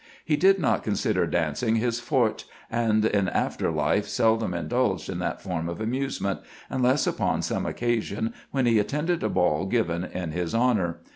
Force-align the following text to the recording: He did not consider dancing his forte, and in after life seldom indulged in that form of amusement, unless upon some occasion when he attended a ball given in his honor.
He 0.25 0.35
did 0.35 0.57
not 0.57 0.81
consider 0.81 1.27
dancing 1.27 1.75
his 1.75 1.99
forte, 1.99 2.45
and 2.71 3.05
in 3.05 3.29
after 3.29 3.69
life 3.69 4.07
seldom 4.07 4.51
indulged 4.51 5.09
in 5.11 5.19
that 5.19 5.43
form 5.43 5.69
of 5.69 5.79
amusement, 5.79 6.39
unless 6.71 7.05
upon 7.05 7.43
some 7.43 7.67
occasion 7.67 8.33
when 8.49 8.65
he 8.65 8.79
attended 8.79 9.21
a 9.21 9.29
ball 9.29 9.67
given 9.67 10.03
in 10.03 10.31
his 10.31 10.55
honor. 10.55 11.01